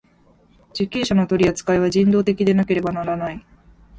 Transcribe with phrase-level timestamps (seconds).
[0.73, 3.45] 受刑者の取扱いは人道的でなければならない。